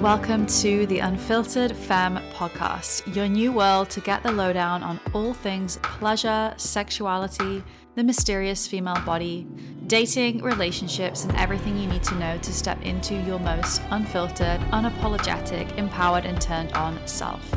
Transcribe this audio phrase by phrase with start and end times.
[0.00, 5.34] Welcome to the Unfiltered Femme podcast, your new world to get the lowdown on all
[5.34, 7.62] things pleasure, sexuality,
[7.96, 9.46] the mysterious female body,
[9.88, 15.76] dating, relationships, and everything you need to know to step into your most unfiltered, unapologetic,
[15.76, 17.54] empowered, and turned on self.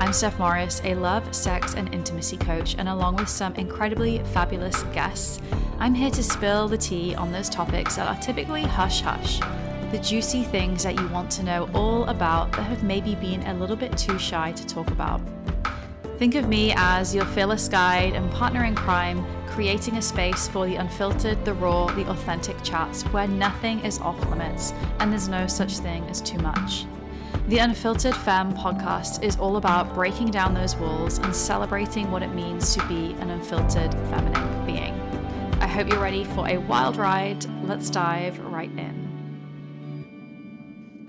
[0.00, 4.82] I'm Steph Morris, a love, sex, and intimacy coach, and along with some incredibly fabulous
[4.94, 5.42] guests,
[5.78, 9.42] I'm here to spill the tea on those topics that are typically hush hush
[9.90, 13.54] the juicy things that you want to know all about that have maybe been a
[13.54, 15.20] little bit too shy to talk about.
[16.18, 20.66] Think of me as your fearless guide and partner in crime, creating a space for
[20.66, 25.46] the unfiltered, the raw, the authentic chats where nothing is off limits and there's no
[25.46, 26.86] such thing as too much.
[27.48, 32.34] The Unfiltered Femme podcast is all about breaking down those walls and celebrating what it
[32.34, 34.94] means to be an unfiltered feminine being.
[35.60, 37.44] I hope you're ready for a wild ride.
[37.62, 39.05] Let's dive right in.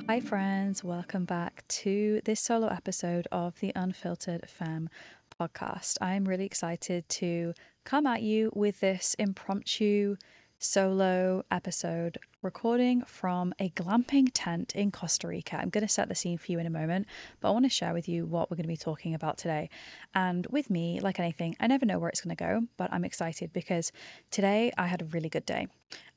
[0.09, 0.85] Hi, friends.
[0.85, 4.89] Welcome back to this solo episode of the Unfiltered Femme
[5.37, 5.97] podcast.
[5.99, 10.15] I'm really excited to come at you with this impromptu
[10.59, 15.57] solo episode recording from a glamping tent in Costa Rica.
[15.57, 17.05] I'm going to set the scene for you in a moment,
[17.39, 19.69] but I want to share with you what we're going to be talking about today.
[20.15, 23.05] And with me, like anything, I never know where it's going to go, but I'm
[23.05, 23.91] excited because
[24.31, 25.67] today I had a really good day.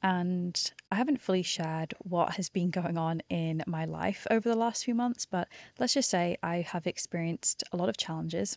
[0.03, 4.57] And I haven't fully shared what has been going on in my life over the
[4.57, 8.57] last few months, but let's just say I have experienced a lot of challenges,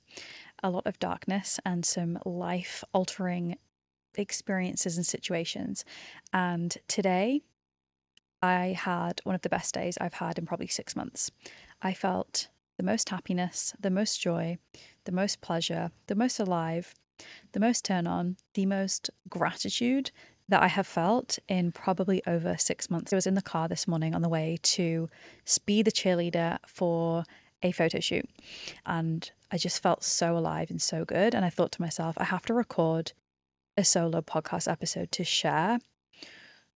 [0.63, 3.57] a lot of darkness, and some life altering
[4.21, 5.85] experiences and situations.
[6.31, 7.41] And today,
[8.41, 11.31] I had one of the best days I've had in probably six months.
[11.81, 14.57] I felt the most happiness, the most joy,
[15.05, 16.93] the most pleasure, the most alive,
[17.53, 20.11] the most turn on, the most gratitude
[20.49, 23.13] that I have felt in probably over six months.
[23.13, 25.09] I was in the car this morning on the way to
[25.65, 27.23] be the cheerleader for
[27.61, 28.29] a photo shoot.
[28.85, 31.33] And I just felt so alive and so good.
[31.33, 33.13] And I thought to myself, I have to record
[33.77, 35.79] a solo podcast episode to share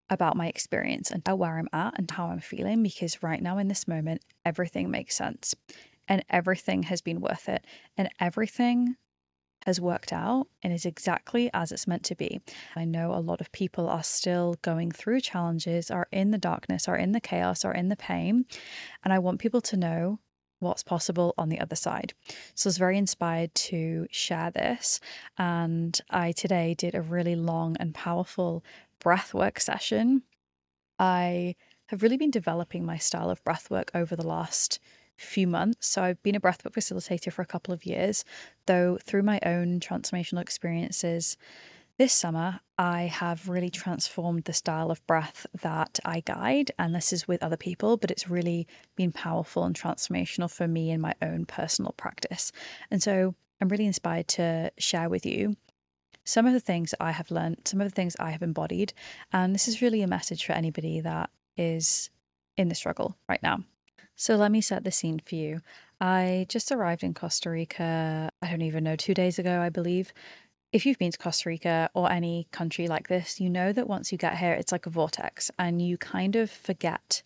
[0.10, 3.68] about my experience and where I'm at and how I'm feeling because right now in
[3.68, 5.54] this moment, everything makes sense
[6.08, 7.66] and everything has been worth it
[7.98, 8.96] and everything
[9.66, 12.40] has worked out and is exactly as it's meant to be.
[12.76, 16.88] I know a lot of people are still going through challenges, are in the darkness,
[16.88, 18.46] are in the chaos, are in the pain.
[19.04, 20.20] And I want people to know
[20.60, 22.14] what's possible on the other side.
[22.56, 25.00] So I was very inspired to share this.
[25.38, 28.64] And I today did a really long and powerful
[29.00, 30.24] breathwork session.
[31.00, 31.56] I
[31.88, 34.80] have really been developing my style of breathwork over the last
[35.16, 35.88] few months.
[35.88, 38.24] So I've been a breathwork facilitator for a couple of years,
[38.66, 41.38] though through my own transformational experiences
[41.98, 47.12] this summer, I have really transformed the style of breath that I guide, and this
[47.12, 51.16] is with other people, but it's really been powerful and transformational for me in my
[51.22, 52.52] own personal practice.
[52.92, 55.58] And so I'm really inspired to share with you
[56.24, 58.94] some of the things I have learned, some of the things I have embodied.
[59.34, 62.12] And this is really a message for anybody that is
[62.58, 63.64] in the struggle right now.
[64.16, 65.62] So let me set the scene for you.
[66.02, 70.12] I just arrived in Costa Rica, I don't even know, two days ago, I believe.
[70.74, 74.12] If you've been to Costa Rica or any country like this, you know that once
[74.12, 77.24] you get here, it's like a vortex and you kind of forget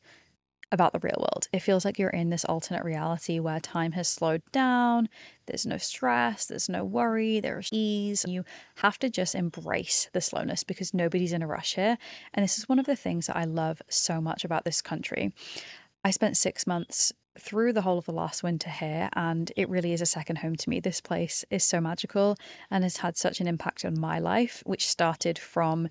[0.71, 1.47] about the real world.
[1.51, 5.09] It feels like you're in this alternate reality where time has slowed down,
[5.47, 8.23] there's no stress, there's no worry, there's ease.
[8.27, 11.97] You have to just embrace the slowness because nobody's in a rush here.
[12.33, 15.33] And this is one of the things that I love so much about this country.
[16.05, 19.93] I spent six months through the whole of the last winter here, and it really
[19.93, 20.79] is a second home to me.
[20.79, 22.35] This place is so magical
[22.69, 25.87] and has had such an impact on my life, which started from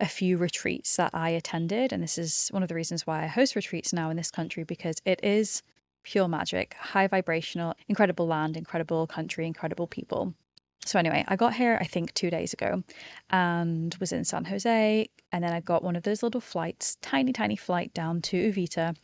[0.00, 1.92] a few retreats that I attended.
[1.92, 4.64] And this is one of the reasons why I host retreats now in this country
[4.64, 5.62] because it is
[6.02, 10.34] pure magic, high vibrational, incredible land, incredible country, incredible people.
[10.84, 12.82] So, anyway, I got here, I think, two days ago
[13.30, 15.08] and was in San Jose.
[15.32, 18.94] And then I got one of those little flights, tiny, tiny flight down to Uvita,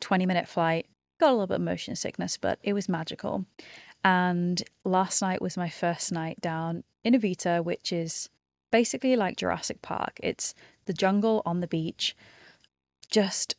[0.00, 0.86] 20 minute flight.
[1.18, 3.44] Got a little bit of motion sickness, but it was magical.
[4.04, 8.28] And last night was my first night down in Uvita, which is
[8.70, 10.20] basically like Jurassic Park.
[10.22, 10.54] It's
[10.86, 12.16] the jungle on the beach,
[13.10, 13.56] just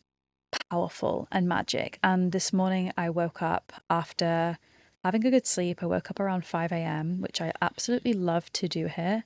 [0.70, 2.00] powerful and magic.
[2.04, 4.58] And this morning I woke up after
[5.04, 5.84] having a good sleep.
[5.84, 9.24] I woke up around 5 a.m., which I absolutely love to do here.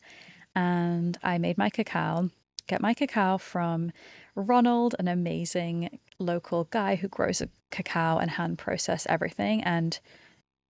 [0.55, 2.29] And I made my cacao,
[2.67, 3.91] get my cacao from
[4.35, 9.61] Ronald, an amazing local guy who grows a cacao and hand process everything.
[9.63, 9.99] And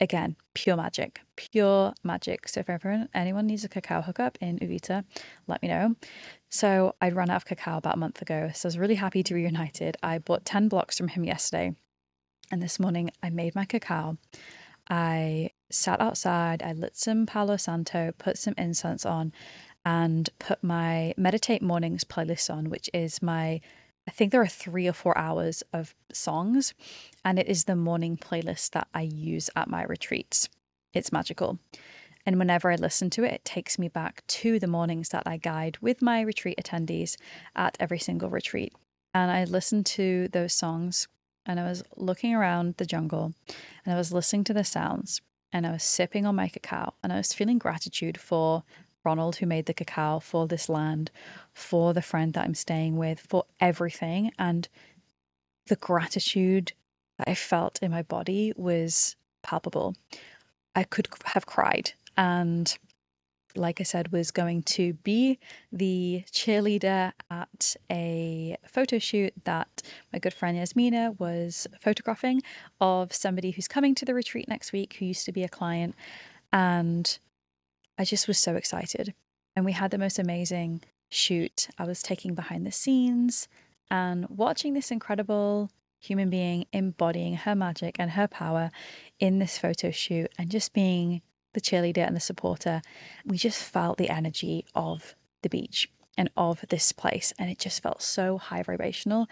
[0.01, 2.49] again, pure magic, pure magic.
[2.49, 5.05] So if everyone, anyone needs a cacao hookup in Uvita,
[5.47, 5.97] let me know.
[6.49, 8.51] So I'd run out of cacao about a month ago.
[8.55, 9.97] So I was really happy to be reunited.
[10.03, 11.75] I bought 10 blocks from him yesterday.
[12.51, 14.17] And this morning I made my cacao.
[14.89, 19.33] I sat outside, I lit some Palo Santo, put some incense on,
[19.85, 23.61] and put my Meditate Mornings playlist on, which is my
[24.07, 26.75] I think there are three or four hours of songs,
[27.25, 30.49] and it is the morning playlist that I use at my retreats.
[30.93, 31.59] It's magical.
[32.27, 35.37] And whenever I listen to it, it takes me back to the mornings that I
[35.37, 37.17] guide with my retreat attendees
[37.57, 38.73] at every single retreat.
[39.15, 41.09] And I listened to those songs
[41.45, 43.35] and I was looking around the jungle
[43.85, 45.21] and I was listening to the sounds
[45.53, 48.63] and I was sipping on my cacao and I was feeling gratitude for
[49.05, 51.11] Ronald, who made the cacao, for this land,
[51.53, 54.33] for the friend that I'm staying with, for everything.
[54.39, 54.69] And
[55.67, 56.73] the gratitude
[57.19, 59.95] that I felt in my body was palpable.
[60.75, 61.93] I could have cried.
[62.17, 62.77] And
[63.55, 65.39] like I said, was going to be
[65.71, 69.83] the cheerleader at a photo shoot that
[70.13, 72.43] my good friend Yasmina was photographing
[72.81, 75.95] of somebody who's coming to the retreat next week who used to be a client.
[76.53, 77.19] And
[77.99, 79.15] I just was so excited.
[79.55, 80.83] And we had the most amazing
[81.13, 81.69] shoot.
[81.79, 83.49] I was taking behind the scenes
[83.91, 88.71] and watching this incredible human being embodying her magic and her power
[89.21, 91.23] in this photo shoot and just being
[91.55, 92.83] the cheerleader and the supporter.
[93.25, 97.83] We just felt the energy of the beach and of this place and it just
[97.83, 99.27] felt so high vibrational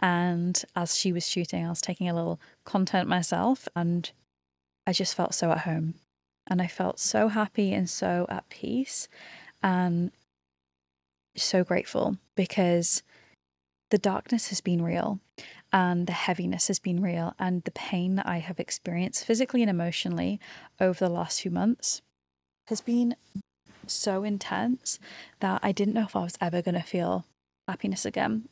[0.00, 4.10] and as she was shooting I was taking a little content myself and
[4.86, 5.94] I just felt so at home
[6.46, 9.08] and I felt so happy and so at peace
[9.62, 10.10] and
[11.42, 13.02] so grateful because
[13.90, 15.20] the darkness has been real
[15.72, 19.70] and the heaviness has been real and the pain that I have experienced physically and
[19.70, 20.40] emotionally
[20.80, 22.02] over the last few months
[22.68, 23.14] has been
[23.86, 24.98] so intense
[25.40, 27.24] that I didn't know if I was ever going to feel
[27.68, 28.48] happiness again.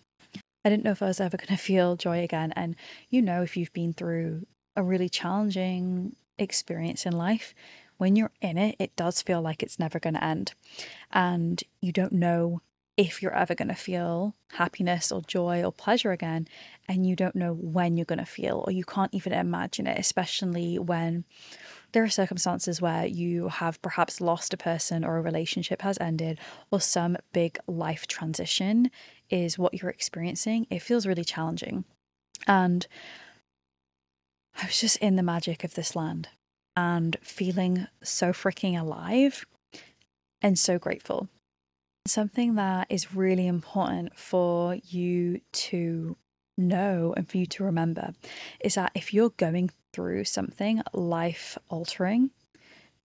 [0.65, 2.53] I didn't know if I was ever going to feel joy again.
[2.57, 2.77] And
[3.11, 4.47] you know, if you've been through
[4.77, 7.55] a really challenging experience in life,
[7.97, 10.53] when you're in it, it does feel like it's never going to end.
[11.13, 12.61] And you don't know
[12.97, 16.47] if you're ever going to feel happiness or joy or pleasure again.
[16.89, 19.99] And you don't know when you're going to feel, or you can't even imagine it,
[19.99, 21.25] especially when
[21.93, 26.39] there are circumstances where you have perhaps lost a person or a relationship has ended
[26.71, 28.91] or some big life transition
[29.31, 30.67] is what you're experiencing.
[30.71, 31.85] It feels really challenging.
[32.47, 32.87] And
[34.61, 36.29] I was just in the magic of this land
[36.77, 39.47] and feeling so freaking alive
[40.43, 41.29] and so grateful.
[42.07, 46.17] Something that is really important for you to
[46.59, 48.13] know and for you to remember
[48.61, 52.31] is that if you're going through something life altering,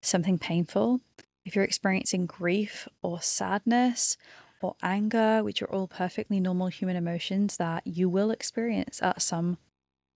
[0.02, 1.00] something painful,
[1.44, 4.16] if you're experiencing grief or sadness
[4.60, 9.58] or anger, which are all perfectly normal human emotions that you will experience at some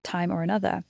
[0.02, 0.82] time or another,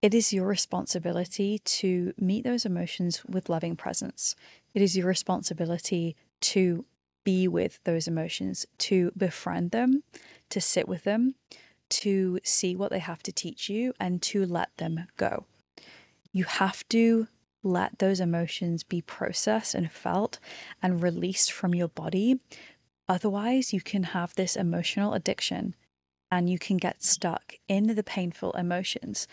[0.00, 4.36] it is your responsibility to meet those emotions with loving presence.
[4.72, 6.84] It is your responsibility to
[7.24, 10.02] be with those emotions, to befriend them,
[10.50, 11.34] to sit with them,
[11.90, 15.44] to see what they have to teach you, and to let them go.
[16.32, 17.28] You have to
[17.62, 20.38] let those emotions be processed and felt
[20.82, 22.40] and released from your body.
[23.08, 25.74] Otherwise, you can have this emotional addiction
[26.30, 29.26] and you can get stuck in the painful emotions.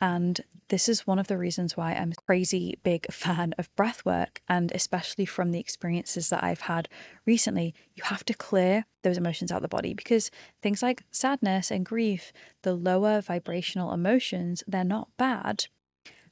[0.00, 4.04] And this is one of the reasons why I'm a crazy big fan of breath
[4.04, 4.40] work.
[4.48, 6.88] And especially from the experiences that I've had
[7.26, 10.30] recently, you have to clear those emotions out of the body because
[10.62, 12.32] things like sadness and grief,
[12.62, 15.66] the lower vibrational emotions, they're not bad.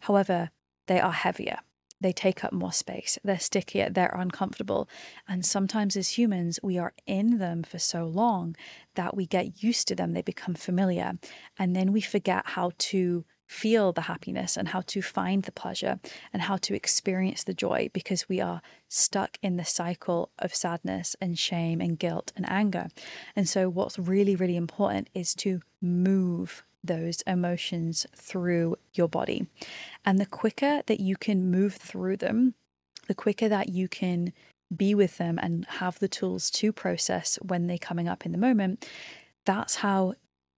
[0.01, 0.51] However,
[0.87, 1.59] they are heavier
[2.01, 4.89] they take up more space, they're stickier, they're uncomfortable.
[5.29, 8.57] And sometimes as humans, we are in them for so long
[8.95, 11.19] that we get used to them, they become familiar.
[11.59, 15.99] And then we forget how to feel the happiness and how to find the pleasure
[16.33, 21.17] and how to experience the joy because we are stuck in the cycle of sadness
[21.21, 22.87] and shame and guilt and anger.
[23.35, 29.47] And so, what's really, really important is to move those emotions through your body.
[30.05, 32.55] And the quicker that you can move through them,
[33.07, 34.33] the quicker that you can
[34.75, 38.39] be with them and have the tools to process when they're coming up in the
[38.39, 38.87] moment,
[39.45, 40.15] that's how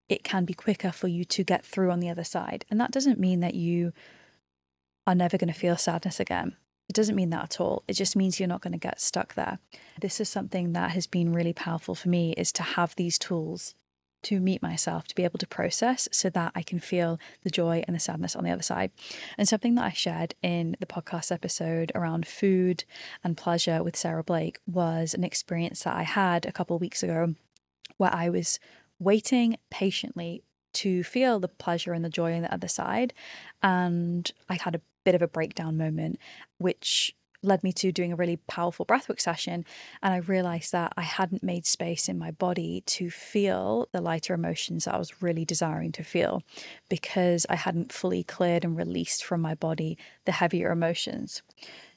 [0.10, 2.66] it can be quicker for you to get through on the other side.
[2.70, 3.94] And that doesn't mean that you
[5.08, 6.58] are never going to feel sadness again.
[6.90, 7.84] It doesn't mean that at all.
[7.88, 9.60] It just means you're not going to get stuck there.
[10.02, 13.76] This is something that has been really powerful for me is to have these tools
[14.24, 17.84] to meet myself, to be able to process so that I can feel the joy
[17.88, 18.92] and the sadness on the other side.
[19.38, 22.84] And something that I shared in the podcast episode around food
[23.24, 27.04] and pleasure with Sarah Blake was an experience that I had a couple of weeks
[27.04, 27.36] ago
[27.98, 28.60] where I was
[29.00, 33.14] waiting patiently to feel the pleasure and the joy on the other side.
[33.62, 36.20] And I had a bit of a breakdown moment,
[36.58, 39.66] which led me to doing a really powerful breathwork session.
[40.02, 44.34] And I realized that I hadn't made space in my body to feel the lighter
[44.34, 46.44] emotions that I was really desiring to feel
[46.90, 51.42] because I hadn't fully cleared and released from my body the heavier emotions.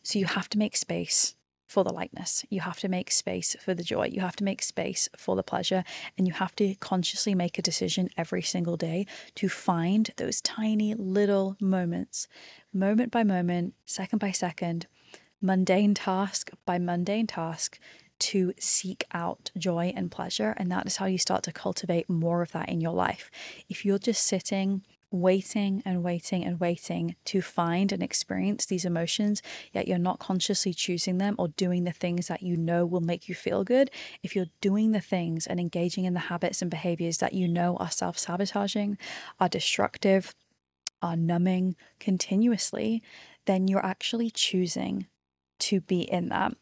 [0.03, 1.35] So you have to make space
[1.67, 2.45] for the lightness.
[2.51, 4.07] You have to make space for the joy.
[4.07, 5.83] You have to make space for the pleasure.
[6.17, 10.95] And you have to consciously make a decision every single day to find those tiny
[10.95, 12.29] little moments,
[12.73, 14.87] moment by moment, second by second,
[15.45, 17.79] mundane task by mundane task
[18.19, 20.55] to seek out joy and pleasure.
[20.57, 23.31] And that is how you start to cultivate more of that in your life.
[23.69, 29.43] If you're just sitting, waiting and waiting and waiting to find and experience these emotions,
[29.73, 33.29] yet you're not consciously choosing them or doing the things that you know will make
[33.29, 33.91] you feel good,
[34.23, 37.77] if you're doing the things and engaging in the habits and behaviors that you know
[37.77, 38.97] are self sabotaging,
[39.39, 40.35] are destructive,
[41.03, 43.03] are numbing continuously,
[43.45, 45.07] then you're actually choosing
[45.61, 46.53] to be in that.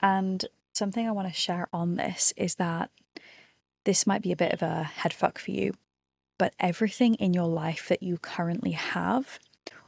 [0.00, 2.90] And something I want to share on this is that
[3.84, 5.74] this might be a bit of a head fuck for you,
[6.38, 9.38] but everything in your life that you currently have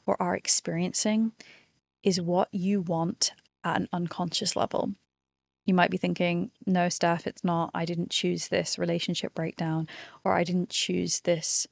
[0.07, 1.33] or are experiencing
[2.03, 4.95] is what you want at an unconscious level.
[5.67, 7.71] You might be thinking, no, Steph, it's not.
[7.75, 9.87] I didn't choose this relationship breakdown,
[10.25, 11.67] or I didn't choose this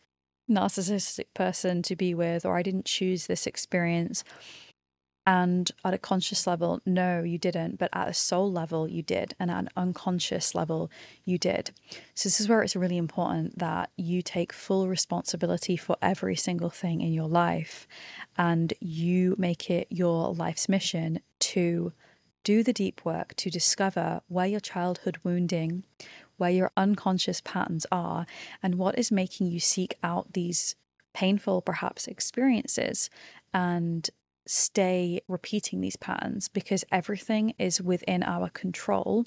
[0.49, 4.23] narcissistic person to be with, or I didn't choose this experience.
[5.29, 7.79] And at a conscious level, no, you didn't.
[7.79, 9.35] But at a soul level, you did.
[9.39, 10.91] And at an unconscious level,
[11.27, 11.71] you did.
[12.15, 16.71] So, this is where it's really important that you take full responsibility for every single
[16.71, 17.87] thing in your life
[18.39, 21.93] and you make it your life's mission to
[22.43, 25.85] do the deep work to discover where your childhood wounding,
[26.39, 28.25] where your unconscious patterns are,
[28.63, 30.75] and what is making you seek out these
[31.13, 33.11] painful, perhaps, experiences
[33.53, 34.09] and
[34.49, 39.27] stay repeating these patterns because everything is within our control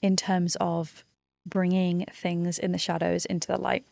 [0.00, 1.04] in terms of
[1.44, 3.84] bringing things in the shadows into the light.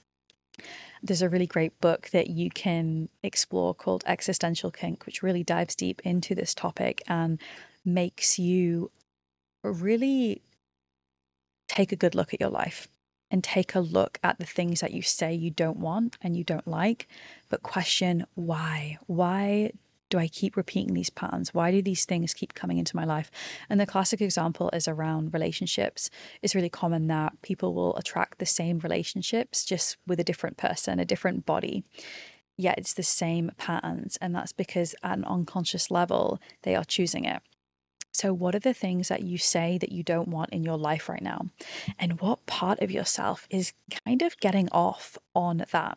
[1.03, 5.75] There's a really great book that you can explore called Existential Kink, which really dives
[5.75, 7.41] deep into this topic and
[7.85, 8.93] makes you
[9.65, 10.43] really
[11.67, 12.87] take a good look at your life
[13.31, 16.45] and take a look at the things that you say you don't want and you
[16.45, 17.09] don't like,
[17.49, 18.99] but question why.
[19.07, 19.73] Why
[20.11, 21.55] do I keep repeating these patterns?
[21.55, 23.31] Why do these things keep coming into my life?
[23.71, 26.11] And the classic example is around relationships.
[26.43, 30.99] It's really common that people will attract the same relationships just with a different person,
[30.99, 31.85] a different body.
[32.57, 34.19] Yet it's the same patterns.
[34.21, 37.41] And that's because at an unconscious level, they are choosing it.
[38.13, 41.09] So, what are the things that you say that you don't want in your life
[41.09, 41.47] right now?
[41.97, 43.73] And what part of yourself is
[44.05, 45.97] kind of getting off on that?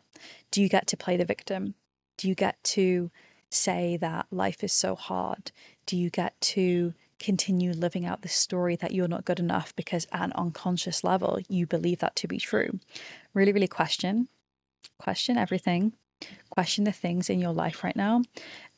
[0.52, 1.74] Do you get to play the victim?
[2.16, 3.10] Do you get to
[3.54, 5.52] say that life is so hard?
[5.86, 10.06] Do you get to continue living out the story that you're not good enough because
[10.12, 12.78] at an unconscious level you believe that to be true?
[13.32, 14.28] Really, really question,
[14.98, 15.92] question everything,
[16.50, 18.22] question the things in your life right now,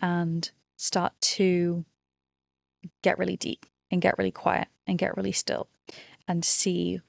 [0.00, 1.84] and start to
[3.02, 5.68] get really deep and get really quiet and get really still
[6.28, 7.00] and see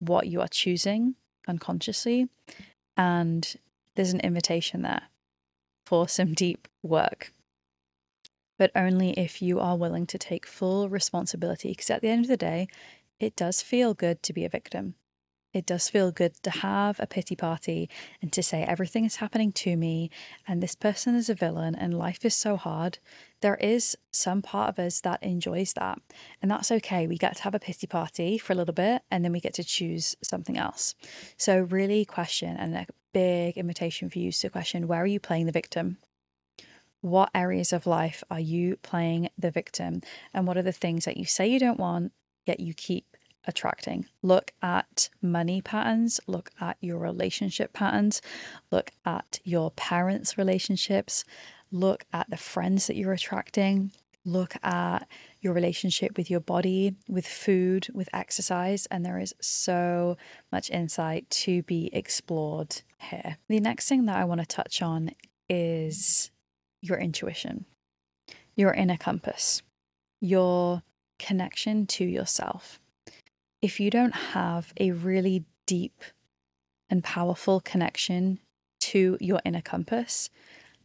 [0.00, 1.14] what you are choosing
[1.46, 2.28] unconsciously.
[2.96, 3.56] And
[3.94, 5.02] there's an invitation there
[5.88, 7.32] for some deep work.
[8.58, 12.28] But only if you are willing to take full responsibility, because at the end of
[12.28, 12.68] the day,
[13.18, 14.96] it does feel good to be a victim.
[15.54, 17.88] It does feel good to have a pity party
[18.20, 20.10] and to say everything is happening to me
[20.46, 22.98] and this person is a villain and life is so hard.
[23.40, 26.02] There is some part of us that enjoys that.
[26.42, 27.06] And that's okay.
[27.06, 29.54] We get to have a pity party for a little bit and then we get
[29.54, 30.94] to choose something else.
[31.38, 35.52] So, really question and big invitation for you to question where are you playing the
[35.52, 35.98] victim?
[37.00, 40.02] What areas of life are you playing the victim?
[40.34, 42.12] And what are the things that you say you don't want,
[42.44, 44.06] yet you keep attracting.
[44.22, 48.20] Look at money patterns, look at your relationship patterns,
[48.70, 51.24] look at your parents' relationships,
[51.72, 53.92] look at the friends that you're attracting,
[54.24, 55.08] look at
[55.40, 60.16] your relationship with your body, with food, with exercise, and there is so
[60.50, 63.36] much insight to be explored here.
[63.48, 65.10] The next thing that I want to touch on
[65.48, 66.30] is
[66.80, 67.64] your intuition,
[68.56, 69.62] your inner compass,
[70.20, 70.82] your
[71.18, 72.80] connection to yourself
[73.60, 76.02] if you don't have a really deep
[76.88, 78.38] and powerful connection
[78.80, 80.30] to your inner compass,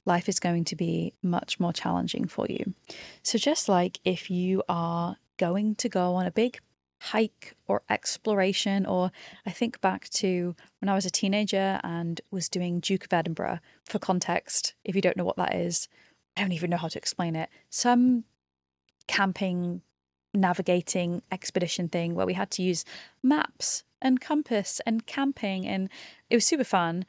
[0.06, 2.74] life is going to be much more challenging for you.
[3.22, 6.60] So, just like if you are going to go on a big
[7.04, 8.86] hike or exploration.
[8.86, 9.12] Or
[9.46, 13.60] I think back to when I was a teenager and was doing Duke of Edinburgh.
[13.86, 15.90] For context, if you don't know what that is,
[16.38, 17.50] I don't even know how to explain it.
[17.70, 18.24] Some
[19.08, 19.82] camping,
[20.34, 22.86] navigating expedition thing where we had to use
[23.22, 25.90] maps and compass and camping, and
[26.30, 27.06] it was super fun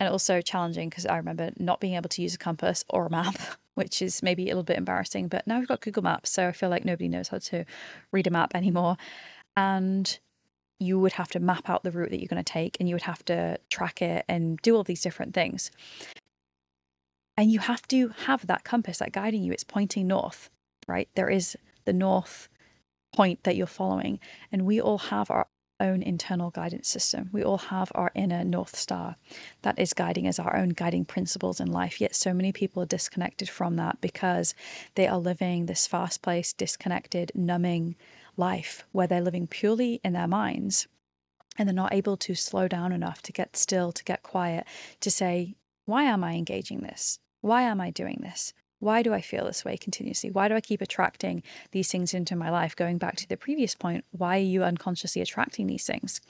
[0.00, 3.10] and also challenging because I remember not being able to use a compass or a
[3.10, 3.36] map,
[3.74, 5.28] which is maybe a little bit embarrassing.
[5.28, 7.64] But now we've got Google Maps, so I feel like nobody knows how to
[8.12, 8.96] read a map anymore.
[9.56, 10.18] And
[10.80, 12.94] you would have to map out the route that you're going to take and you
[12.94, 15.70] would have to track it and do all these different things.
[17.36, 19.52] And you have to have that compass that guiding you.
[19.52, 20.50] It's pointing north,
[20.86, 21.08] right?
[21.14, 22.48] There is the north
[23.14, 24.18] point that you're following.
[24.52, 25.46] And we all have our
[25.80, 27.30] own internal guidance system.
[27.32, 29.16] We all have our inner North Star
[29.62, 32.00] that is guiding us, our own guiding principles in life.
[32.00, 34.54] Yet so many people are disconnected from that because
[34.94, 37.96] they are living this fast paced, disconnected, numbing
[38.36, 40.86] life where they're living purely in their minds
[41.58, 44.66] and they're not able to slow down enough to get still, to get quiet,
[45.00, 45.54] to say,
[45.86, 47.18] why am I engaging this?
[47.40, 48.54] Why am I doing this?
[48.84, 50.30] Why do I feel this way continuously?
[50.30, 52.76] Why do I keep attracting these things into my life?
[52.76, 56.20] Going back to the previous point, why are you unconsciously attracting these things?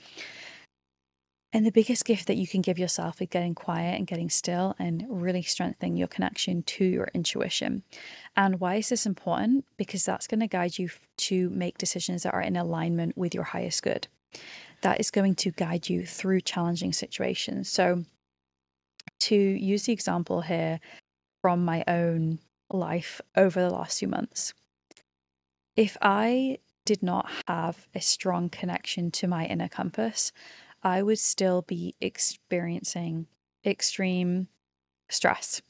[1.51, 4.73] And the biggest gift that you can give yourself is getting quiet and getting still
[4.79, 7.83] and really strengthening your connection to your intuition.
[8.37, 9.65] And why is this important?
[9.75, 13.43] Because that's going to guide you to make decisions that are in alignment with your
[13.43, 14.07] highest good.
[14.79, 17.69] That is going to guide you through challenging situations.
[17.69, 18.05] So,
[19.19, 20.79] to use the example here
[21.45, 22.39] from my own
[22.71, 24.55] life over the last few months.
[25.75, 30.31] If I did not have a strong connection to my inner compass,
[30.81, 33.27] I would still be experiencing
[33.63, 34.47] extreme
[35.07, 35.61] stress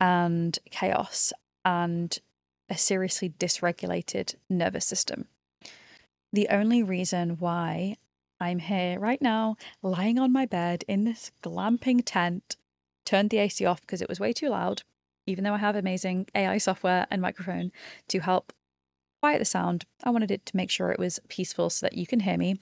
[0.00, 1.34] and chaos
[1.66, 2.18] and
[2.70, 5.26] a seriously dysregulated nervous system.
[6.32, 7.96] The only reason why
[8.40, 12.56] I'm here right now, lying on my bed in this glamping tent,
[13.04, 14.82] turned the AC off because it was way too loud,
[15.26, 17.72] even though I have amazing AI software and microphone
[18.08, 18.52] to help
[19.20, 22.06] quiet the sound, I wanted it to make sure it was peaceful so that you
[22.06, 22.60] can hear me.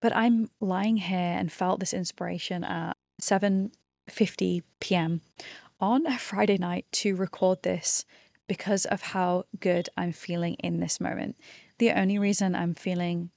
[0.00, 5.20] But I'm lying here and felt this inspiration at 7:50 p.m.
[5.80, 8.04] on a Friday night to record this
[8.46, 11.36] because of how good I'm feeling in this moment.
[11.78, 13.30] The only reason I'm feeling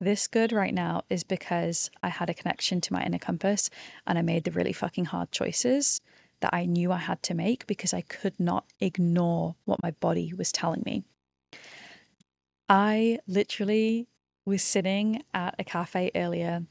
[0.00, 3.70] this good right now is because I had a connection to my inner compass
[4.06, 6.00] and I made the really fucking hard choices
[6.44, 10.34] that I knew I had to make because I could not ignore what my body
[10.36, 11.02] was telling me.
[12.68, 14.08] I literally
[14.44, 16.66] was sitting at a cafe earlier.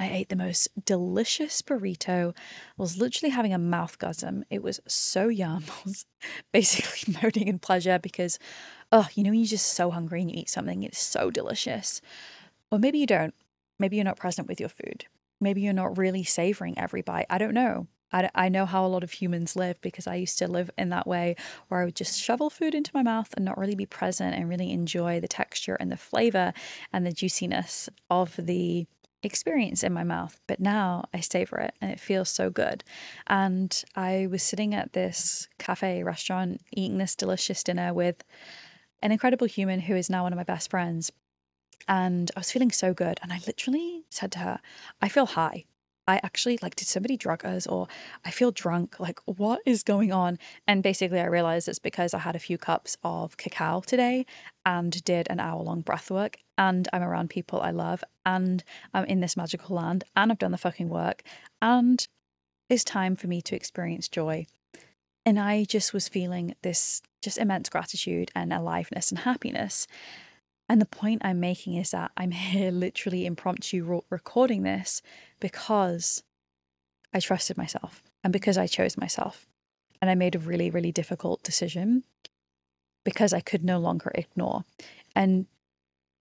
[0.00, 2.34] I ate the most delicious burrito.
[2.36, 4.42] I was literally having a mouthgasm.
[4.50, 5.64] It was so yum.
[5.68, 6.04] I was
[6.52, 8.40] basically moaning in pleasure because,
[8.90, 12.00] oh, you know, when you're just so hungry and you eat something, it's so delicious.
[12.72, 13.34] Or maybe you don't.
[13.78, 15.04] Maybe you're not present with your food.
[15.40, 17.26] Maybe you're not really savoring every bite.
[17.30, 17.86] I don't know.
[18.12, 20.88] I, I know how a lot of humans live because I used to live in
[20.90, 21.36] that way
[21.68, 24.48] where I would just shovel food into my mouth and not really be present and
[24.48, 26.52] really enjoy the texture and the flavor
[26.92, 28.86] and the juiciness of the
[29.22, 30.40] experience in my mouth.
[30.46, 32.84] But now I savor it and it feels so good.
[33.26, 38.24] And I was sitting at this cafe restaurant eating this delicious dinner with
[39.02, 41.10] an incredible human who is now one of my best friends.
[41.86, 43.18] And I was feeling so good.
[43.22, 44.60] And I literally said to her,
[45.00, 45.64] I feel high.
[46.08, 47.86] I actually like, did somebody drug us or
[48.24, 48.98] I feel drunk?
[48.98, 50.38] Like, what is going on?
[50.66, 54.24] And basically, I realized it's because I had a few cups of cacao today
[54.64, 56.38] and did an hour long breath work.
[56.56, 60.50] And I'm around people I love and I'm in this magical land and I've done
[60.50, 61.22] the fucking work.
[61.60, 62.08] And
[62.70, 64.46] it's time for me to experience joy.
[65.26, 69.86] And I just was feeling this just immense gratitude and aliveness and happiness.
[70.68, 75.02] And the point I'm making is that I'm here literally impromptu recording this
[75.40, 76.22] because
[77.12, 79.46] I trusted myself and because I chose myself.
[80.00, 82.04] And I made a really, really difficult decision
[83.04, 84.64] because I could no longer ignore.
[85.16, 85.46] And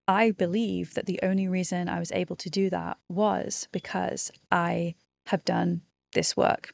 [0.07, 4.95] I believe that the only reason I was able to do that was because I
[5.27, 5.81] have done
[6.13, 6.73] this work.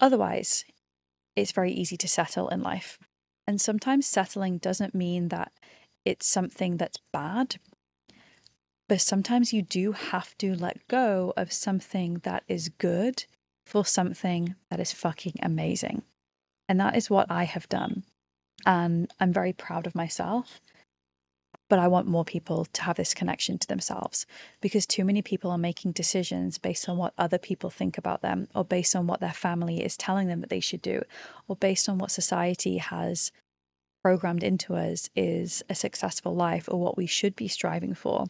[0.00, 0.64] Otherwise,
[1.36, 2.98] it's very easy to settle in life.
[3.46, 5.52] And sometimes settling doesn't mean that
[6.04, 7.56] it's something that's bad.
[8.88, 13.24] But sometimes you do have to let go of something that is good
[13.64, 16.02] for something that is fucking amazing.
[16.68, 18.04] And that is what I have done.
[18.66, 20.60] And I'm very proud of myself.
[21.70, 24.26] But I want more people to have this connection to themselves
[24.60, 28.48] because too many people are making decisions based on what other people think about them,
[28.54, 31.00] or based on what their family is telling them that they should do,
[31.48, 33.32] or based on what society has
[34.02, 38.26] programmed into us is a successful life or what we should be striving for.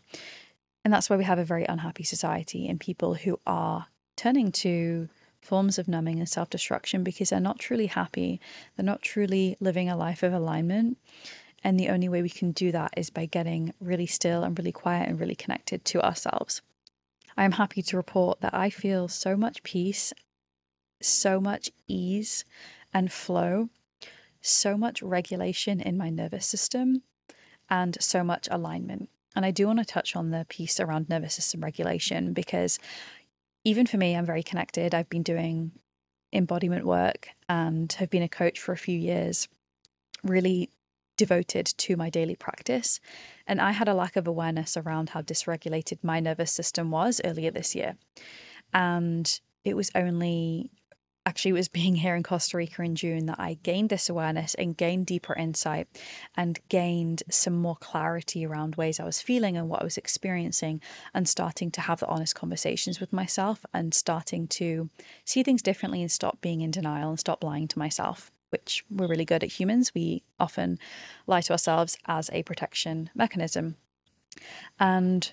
[0.84, 5.08] And that's why we have a very unhappy society and people who are turning to
[5.40, 8.40] forms of numbing and self destruction because they're not truly happy.
[8.76, 10.98] They're not truly living a life of alignment.
[11.64, 14.72] And the only way we can do that is by getting really still and really
[14.72, 16.60] quiet and really connected to ourselves.
[17.36, 20.12] I am happy to report that I feel so much peace,
[21.00, 22.44] so much ease
[22.92, 23.70] and flow,
[24.42, 27.02] so much regulation in my nervous system,
[27.70, 29.08] and so much alignment.
[29.34, 32.78] And I do want to touch on the piece around nervous system regulation because
[33.64, 34.94] even for me, I'm very connected.
[34.94, 35.72] I've been doing
[36.32, 39.48] embodiment work and have been a coach for a few years,
[40.22, 40.70] really
[41.16, 43.00] devoted to my daily practice.
[43.46, 47.50] And I had a lack of awareness around how dysregulated my nervous system was earlier
[47.50, 47.96] this year.
[48.74, 50.70] And it was only
[51.24, 54.54] actually it was being here in Costa Rica in June that I gained this awareness
[54.54, 55.88] and gained deeper insight
[56.36, 60.80] and gained some more clarity around ways I was feeling and what I was experiencing
[61.14, 64.90] and starting to have the honest conversations with myself and starting to
[65.24, 68.30] see things differently and stop being in denial and stop lying to myself.
[68.50, 69.94] Which we're really good at humans.
[69.94, 70.78] We often
[71.26, 73.76] lie to ourselves as a protection mechanism.
[74.78, 75.32] And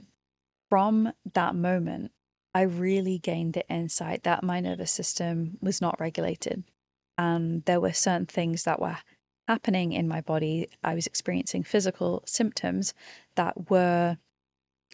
[0.69, 2.12] from that moment,
[2.53, 6.63] I really gained the insight that my nervous system was not regulated.
[7.17, 8.97] And there were certain things that were
[9.47, 10.69] happening in my body.
[10.83, 12.93] I was experiencing physical symptoms
[13.35, 14.17] that were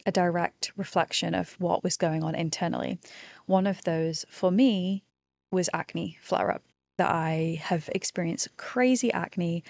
[0.05, 2.99] a direct reflection of what was going on internally.
[3.45, 5.03] One of those for me
[5.51, 6.63] was acne flare up,
[6.97, 9.63] that I have experienced crazy acne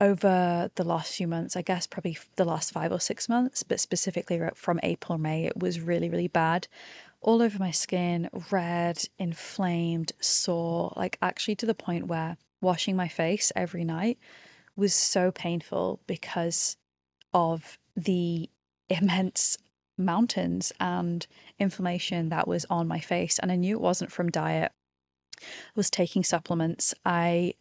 [0.00, 3.80] over the last few months, I guess probably the last five or six months, but
[3.80, 6.68] specifically from April, May, it was really, really bad.
[7.20, 13.08] All over my skin, red, inflamed, sore, like actually to the point where washing my
[13.08, 14.18] face every night
[14.74, 16.76] was so painful because
[17.34, 18.48] of the
[18.88, 19.58] immense
[19.98, 21.26] mountains and
[21.58, 23.38] inflammation that was on my face.
[23.38, 24.72] And I knew it wasn't from diet.
[25.42, 26.94] I was taking supplements.
[27.04, 27.54] I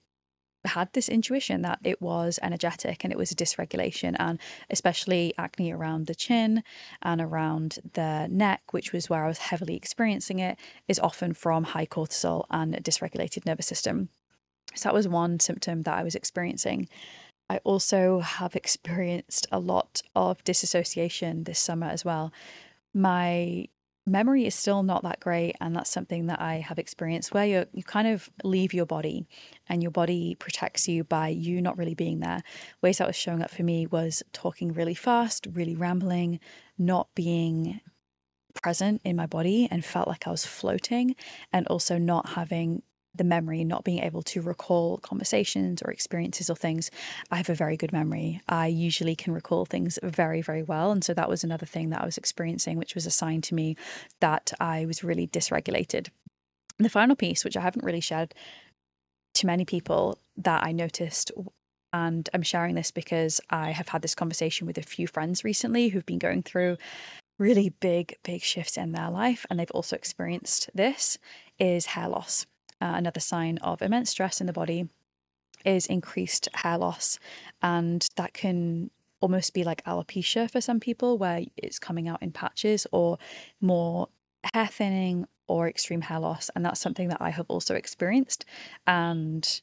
[0.65, 5.72] had this intuition that it was energetic and it was a dysregulation, and especially acne
[5.72, 6.63] around the chin
[7.02, 11.63] and around the neck, which was where I was heavily experiencing it, is often from
[11.63, 14.10] high cortisol and a dysregulated nervous system.
[14.76, 16.88] So that was one symptom that I was experiencing.
[17.50, 22.32] I also have experienced a lot of disassociation this summer as well.
[22.93, 23.67] My
[24.12, 27.65] memory is still not that great and that's something that i have experienced where you
[27.74, 29.28] you kind of leave your body
[29.67, 32.41] and your body protects you by you not really being there.
[32.82, 36.39] Ways that was showing up for me was talking really fast really rambling
[36.78, 37.80] not being
[38.62, 41.15] present in my body and felt like i was floating
[41.54, 42.82] and also not having
[43.15, 46.91] the memory, not being able to recall conversations or experiences or things.
[47.32, 48.41] I have a very good memory.
[48.48, 50.91] I usually can recall things very, very well.
[50.91, 53.56] And so that was another thing that I was experiencing, which was a sign to
[53.56, 53.76] me
[54.19, 56.10] that I was really dysregulated.
[56.78, 58.34] The final piece, which I haven't really shared
[59.36, 61.32] to many people, that I noticed
[61.91, 65.89] and I'm sharing this because I have had this conversation with a few friends recently
[65.89, 66.78] who've been going through
[67.39, 69.45] really big, big shifts in their life.
[69.50, 71.17] And they've also experienced this
[71.58, 72.45] is hair loss
[72.82, 74.89] uh, another sign of immense stress in the body
[75.65, 77.20] is increased hair loss.
[77.62, 82.32] And that can almost be like alopecia for some people, where it's coming out in
[82.32, 83.18] patches, or
[83.60, 84.08] more
[84.54, 86.50] hair thinning or extreme hair loss.
[86.56, 88.46] And that's something that I have also experienced.
[88.88, 89.62] And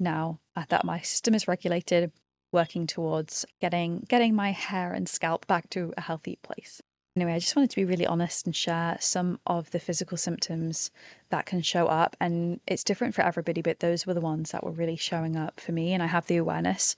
[0.00, 2.12] now uh, that my system is regulated,
[2.50, 6.80] working towards getting getting my hair and scalp back to a healthy place.
[7.18, 10.92] Anyway, I just wanted to be really honest and share some of the physical symptoms
[11.30, 12.16] that can show up.
[12.20, 15.58] And it's different for everybody, but those were the ones that were really showing up
[15.58, 15.92] for me.
[15.92, 16.94] And I have the awareness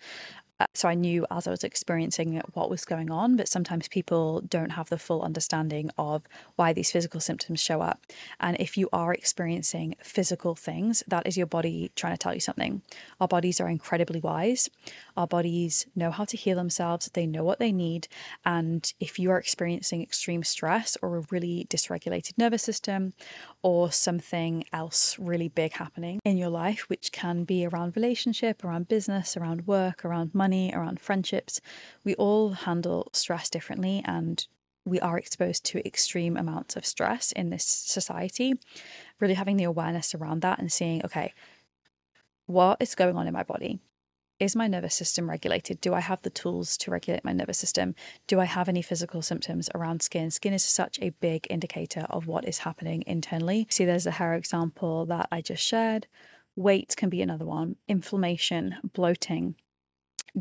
[0.61, 4.42] Uh, so I knew as I was experiencing what was going on, but sometimes people
[4.42, 6.23] don't have the full understanding of
[6.57, 7.99] why these physical symptoms show up.
[8.38, 12.40] And if you are experiencing physical things, that is your body trying to tell you
[12.40, 12.83] something.
[13.20, 14.68] Our bodies are incredibly wise.
[15.16, 18.07] Our bodies know how to heal themselves, they know what they need.
[18.44, 23.14] And if you are experiencing extreme stress or a really dysregulated nervous system
[23.62, 28.88] or something else really big happening in your life, which can be around relationship, around
[28.88, 31.60] business, around work, around money, around friendships.
[32.04, 34.46] We all handle stress differently and
[34.84, 38.54] we are exposed to extreme amounts of stress in this society.
[39.20, 41.32] Really having the awareness around that and seeing, okay,
[42.46, 43.80] what is going on in my body?
[44.40, 45.80] is my nervous system regulated?
[45.80, 47.94] Do I have the tools to regulate my nervous system?
[48.26, 50.30] Do I have any physical symptoms around skin?
[50.30, 53.66] Skin is such a big indicator of what is happening internally.
[53.70, 56.06] See, there's a hair example that I just shared.
[56.56, 59.56] Weight can be another one, inflammation, bloating,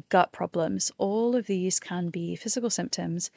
[0.09, 3.31] gut problems, all of these can be physical symptoms.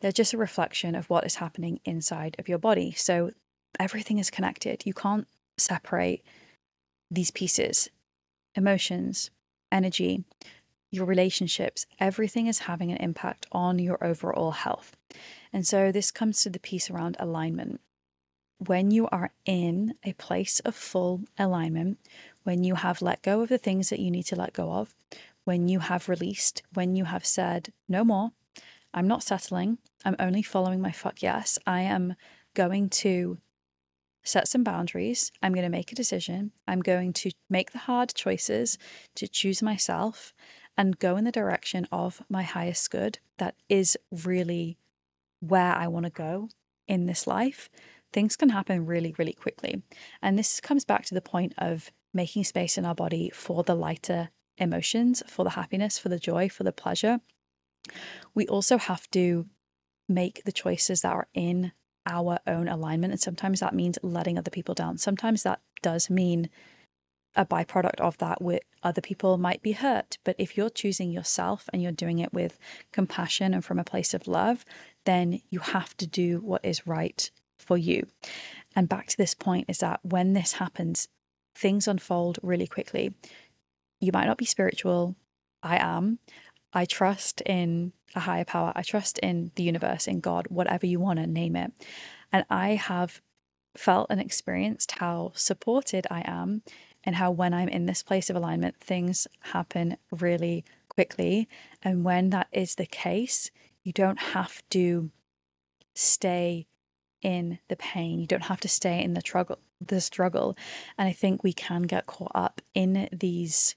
[0.00, 2.92] They're just a reflection of what is happening inside of your body.
[2.92, 3.32] So
[3.78, 4.82] everything is connected.
[4.84, 6.24] You can't separate
[7.10, 7.90] these pieces
[8.54, 9.30] emotions,
[9.70, 10.24] energy,
[10.90, 14.96] your relationships, everything is having an impact on your overall health.
[15.52, 17.80] And so this comes to the piece around alignment.
[18.58, 21.98] When you are in a place of full alignment,
[22.42, 24.94] when you have let go of the things that you need to let go of,
[25.48, 28.32] when you have released, when you have said, no more,
[28.92, 32.16] I'm not settling, I'm only following my fuck yes, I am
[32.52, 33.38] going to
[34.22, 35.32] set some boundaries.
[35.42, 36.52] I'm going to make a decision.
[36.66, 38.76] I'm going to make the hard choices
[39.14, 40.34] to choose myself
[40.76, 43.18] and go in the direction of my highest good.
[43.38, 44.76] That is really
[45.40, 46.50] where I want to go
[46.86, 47.70] in this life.
[48.12, 49.80] Things can happen really, really quickly.
[50.20, 53.74] And this comes back to the point of making space in our body for the
[53.74, 57.20] lighter emotions, for the happiness, for the joy, for the pleasure.
[58.34, 59.46] We also have to
[60.08, 61.72] make the choices that are in
[62.06, 63.12] our own alignment.
[63.12, 64.98] And sometimes that means letting other people down.
[64.98, 66.48] Sometimes that does mean
[67.36, 70.18] a byproduct of that where other people might be hurt.
[70.24, 72.58] But if you're choosing yourself and you're doing it with
[72.92, 74.64] compassion and from a place of love,
[75.04, 78.06] then you have to do what is right for you.
[78.74, 81.08] And back to this point is that when this happens,
[81.54, 83.14] things unfold really quickly.
[84.00, 85.16] You might not be spiritual.
[85.62, 86.18] I am.
[86.72, 88.72] I trust in a higher power.
[88.76, 91.72] I trust in the universe, in God, whatever you want to name it.
[92.32, 93.20] And I have
[93.76, 96.62] felt and experienced how supported I am
[97.04, 101.48] and how when I'm in this place of alignment, things happen really quickly.
[101.82, 103.50] And when that is the case,
[103.82, 105.10] you don't have to
[105.94, 106.66] stay
[107.22, 108.20] in the pain.
[108.20, 110.56] You don't have to stay in the struggle the struggle.
[110.96, 113.76] And I think we can get caught up in these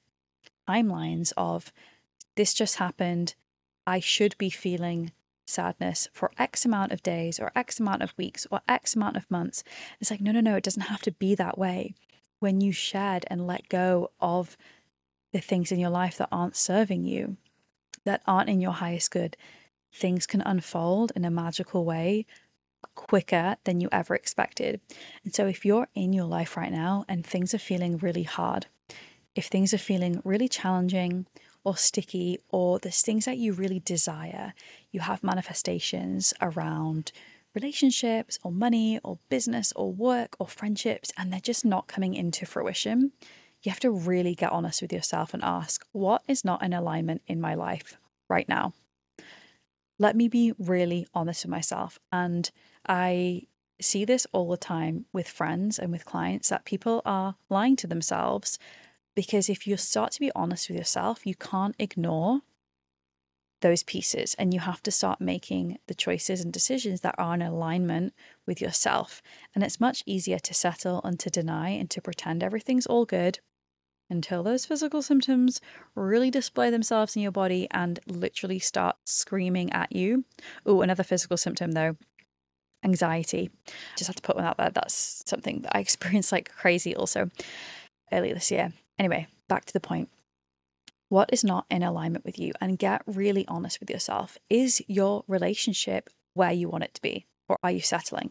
[0.71, 1.71] timelines of
[2.35, 3.35] this just happened.
[3.85, 5.11] I should be feeling
[5.45, 9.29] sadness for X amount of days or X amount of weeks or X amount of
[9.29, 9.63] months.
[9.99, 11.93] It's like, no, no, no, it doesn't have to be that way.
[12.39, 14.57] When you shed and let go of
[15.33, 17.37] the things in your life that aren't serving you,
[18.05, 19.37] that aren't in your highest good,
[19.93, 22.25] things can unfold in a magical way
[22.95, 24.81] quicker than you ever expected.
[25.23, 28.67] And so, if you're in your life right now and things are feeling really hard,
[29.35, 31.25] if things are feeling really challenging
[31.63, 34.53] or sticky, or there's things that you really desire,
[34.91, 37.11] you have manifestations around
[37.53, 42.45] relationships or money or business or work or friendships, and they're just not coming into
[42.45, 43.11] fruition,
[43.63, 47.21] you have to really get honest with yourself and ask, what is not in alignment
[47.27, 48.73] in my life right now?
[49.99, 51.99] Let me be really honest with myself.
[52.11, 52.49] And
[52.87, 53.43] I
[53.79, 57.87] see this all the time with friends and with clients that people are lying to
[57.87, 58.57] themselves
[59.15, 62.41] because if you start to be honest with yourself, you can't ignore
[63.61, 67.41] those pieces and you have to start making the choices and decisions that are in
[67.41, 68.13] alignment
[68.45, 69.21] with yourself.
[69.53, 73.39] And it's much easier to settle and to deny and to pretend everything's all good
[74.09, 75.61] until those physical symptoms
[75.95, 80.25] really display themselves in your body and literally start screaming at you.
[80.65, 81.95] Oh, another physical symptom though
[82.83, 83.51] anxiety.
[83.95, 84.71] Just have to put one out there.
[84.71, 87.29] That's something that I experienced like crazy also
[88.11, 88.73] earlier this year.
[89.01, 90.11] Anyway, back to the point.
[91.09, 92.51] What is not in alignment with you?
[92.61, 94.37] And get really honest with yourself.
[94.47, 97.25] Is your relationship where you want it to be?
[97.49, 98.29] Or are you settling?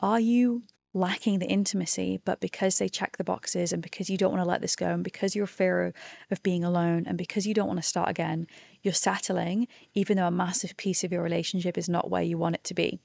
[0.00, 0.62] Are you
[0.94, 4.48] lacking the intimacy, but because they check the boxes and because you don't want to
[4.48, 5.92] let this go and because you're fear
[6.30, 8.46] of being alone and because you don't want to start again,
[8.82, 12.54] you're settling, even though a massive piece of your relationship is not where you want
[12.54, 13.00] it to be.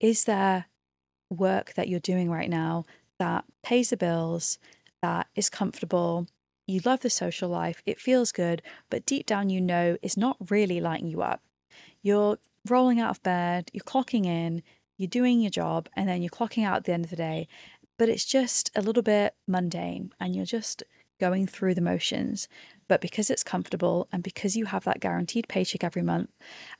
[0.00, 0.64] Is there
[1.28, 2.86] work that you're doing right now
[3.18, 4.58] that pays the bills,
[5.04, 6.26] that is comfortable.
[6.66, 10.38] You love the social life, it feels good, but deep down you know it's not
[10.48, 11.42] really lighting you up.
[12.00, 14.62] You're rolling out of bed, you're clocking in,
[14.96, 17.48] you're doing your job, and then you're clocking out at the end of the day,
[17.98, 20.82] but it's just a little bit mundane and you're just
[21.20, 22.48] going through the motions.
[22.88, 26.30] But because it's comfortable and because you have that guaranteed paycheck every month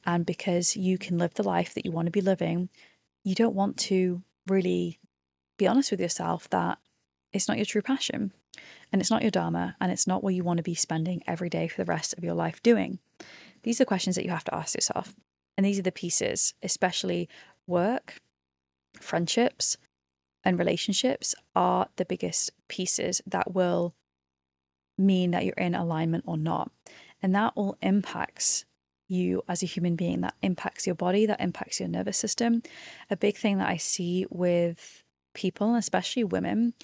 [0.06, 2.70] and because you can live the life that you want to be living,
[3.22, 4.98] you don't want to really
[5.58, 6.78] be honest with yourself that
[7.34, 8.32] it's not your true passion
[8.92, 11.50] and it's not your Dharma and it's not what you want to be spending every
[11.50, 13.00] day for the rest of your life doing.
[13.64, 15.14] These are questions that you have to ask yourself.
[15.56, 17.28] And these are the pieces, especially
[17.66, 18.20] work,
[19.00, 19.76] friendships,
[20.44, 23.94] and relationships are the biggest pieces that will
[24.96, 26.70] mean that you're in alignment or not.
[27.20, 28.64] And that all impacts
[29.08, 32.62] you as a human being, that impacts your body, that impacts your nervous system.
[33.10, 35.02] A big thing that I see with
[35.34, 36.74] people, especially women,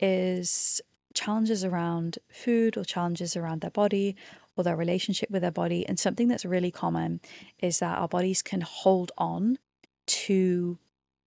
[0.00, 0.80] is
[1.14, 4.16] challenges around food or challenges around their body
[4.56, 5.86] or their relationship with their body.
[5.86, 7.20] And something that's really common
[7.60, 9.58] is that our bodies can hold on
[10.06, 10.78] to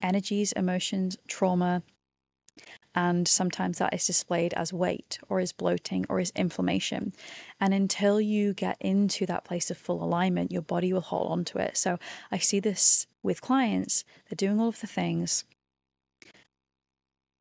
[0.01, 1.83] energies, emotions, trauma,
[2.93, 7.13] and sometimes that is displayed as weight or as bloating or as inflammation.
[7.59, 11.45] And until you get into that place of full alignment, your body will hold on
[11.45, 11.77] to it.
[11.77, 11.99] So
[12.31, 15.45] I see this with clients, they're doing all of the things,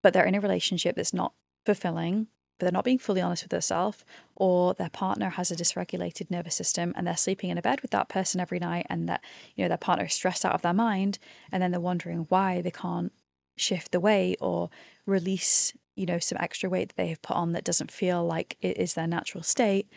[0.02, 1.32] but they're in a relationship that's not
[1.66, 2.26] fulfilling,
[2.58, 4.04] but they're not being fully honest with themselves,
[4.36, 7.90] or their partner has a dysregulated nervous system and they're sleeping in a bed with
[7.90, 9.22] that person every night and that,
[9.56, 11.18] you know, their partner is stressed out of their mind
[11.50, 13.12] and then they're wondering why they can't
[13.56, 14.70] shift the weight or
[15.06, 18.56] release, you know, some extra weight that they have put on that doesn't feel like
[18.60, 19.88] it is their natural state.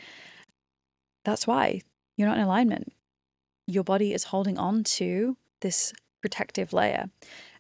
[1.26, 1.82] That's why
[2.18, 2.94] you're not in alignment.
[3.68, 7.10] Your body is holding on to this protective layer.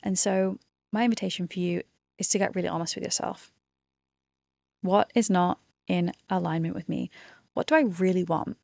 [0.01, 0.59] And so,
[0.91, 1.81] my invitation for you
[2.17, 3.51] is to get really honest with yourself.
[4.81, 7.09] What is not in alignment with me?
[7.53, 8.57] What do I really want?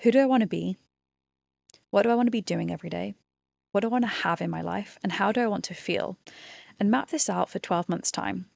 [0.00, 0.76] Who do I want to be?
[1.90, 3.14] What do I want to be doing every day?
[3.72, 4.98] What do I want to have in my life?
[5.02, 6.16] And how do I want to feel?
[6.78, 8.46] And map this out for 12 months' time.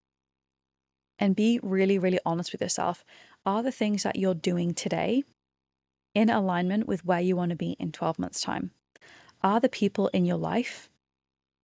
[1.19, 3.05] And be really, really honest with yourself.
[3.45, 5.25] Are the things that you're doing today
[6.15, 8.71] in alignment with where you want to be in 12 months' time?
[9.43, 10.89] Are the people in your life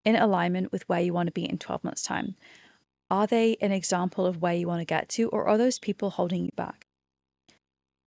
[0.08, 2.34] in alignment with where you want to be in 12 months' time?
[3.10, 6.10] Are they an example of where you want to get to, or are those people
[6.10, 6.86] holding you back?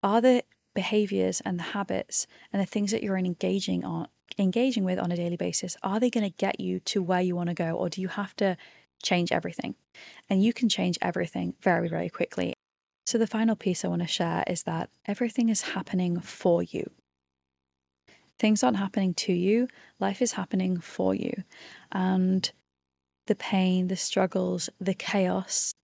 [0.04, 4.98] Are the behaviors and the habits and the things that you're engaging on engaging with
[4.98, 7.54] on a daily basis, are they going to get you to where you want to
[7.54, 8.56] go, or do you have to
[9.04, 9.76] change everything?
[10.30, 12.54] And you can change everything very, very quickly.
[13.06, 16.90] So, the final piece I want to share is that everything is happening for you.
[18.42, 19.68] Things aren't happening to you,
[20.00, 21.44] life is happening for you.
[21.92, 22.52] And
[23.28, 25.76] the pain, the struggles, the chaos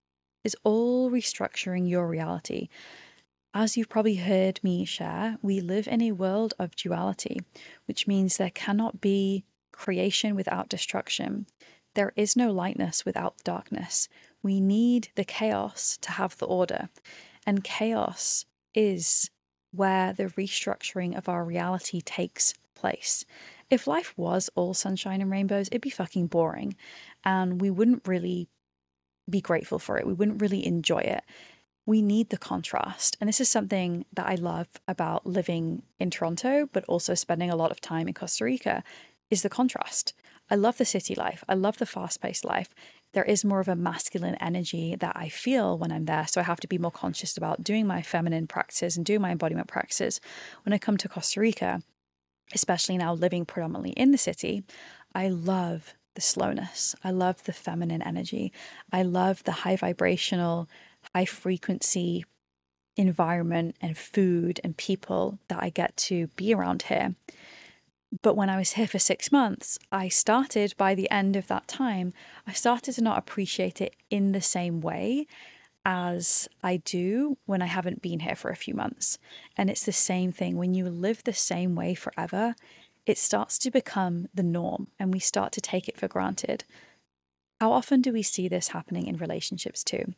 [0.43, 2.69] is all restructuring your reality.
[3.53, 7.41] As you've probably heard me share, we live in a world of duality,
[7.85, 11.45] which means there cannot be creation without destruction.
[11.93, 14.09] There is no lightness without darkness.
[14.41, 16.89] We need the chaos to have the order.
[17.45, 19.29] And chaos is
[19.71, 23.25] where the restructuring of our reality takes place.
[23.69, 26.75] If life was all sunshine and rainbows, it'd be fucking boring.
[27.23, 28.47] And we wouldn't really
[29.29, 30.07] be grateful for it.
[30.07, 31.23] We wouldn't really enjoy it
[31.87, 33.17] we need the contrast.
[33.19, 37.55] And this is something that I love about living in Toronto, but also spending a
[37.55, 38.83] lot of time in Costa Rica,
[39.31, 40.13] is the contrast.
[40.49, 41.43] I love the city life.
[41.47, 42.75] I love the fast paced life.
[43.17, 46.27] There is more of a masculine energy that I feel when I'm there.
[46.27, 49.31] So I have to be more conscious about doing my feminine practices and doing my
[49.31, 50.21] embodiment practices.
[50.63, 51.81] When I come to Costa Rica,
[52.53, 54.61] especially now living predominantly in the city,
[55.15, 56.93] I love the slowness.
[57.03, 58.53] I love the feminine energy.
[58.91, 60.69] I love the high vibrational
[61.15, 62.23] high frequency
[62.97, 67.15] environment and food and people that I get to be around here.
[68.21, 71.67] But when I was here for six months, I started by the end of that
[71.67, 72.13] time,
[72.45, 75.27] I started to not appreciate it in the same way
[75.85, 79.17] as I do when I haven't been here for a few months.
[79.55, 82.55] And it's the same thing when you live the same way forever,
[83.05, 86.65] it starts to become the norm and we start to take it for granted.
[87.59, 90.13] How often do we see this happening in relationships too?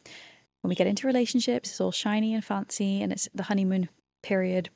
[0.61, 3.89] when we get into relationships, it's all shiny and fancy and it's the honeymoon
[4.21, 4.69] period.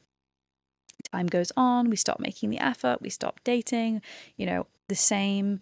[1.14, 4.02] Time goes on, we stop making the effort, we stop dating,
[4.36, 5.60] you know, the same